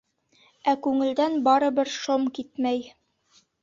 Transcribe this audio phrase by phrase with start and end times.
[0.73, 2.87] Ә күңелдән барыбер шом китмәй.